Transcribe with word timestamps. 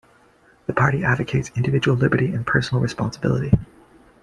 The 0.65 0.73
party 0.73 1.03
advocates 1.03 1.51
individual 1.55 1.95
liberty 1.95 2.33
and 2.33 2.43
personal 2.43 2.81
responsibility. 2.81 3.51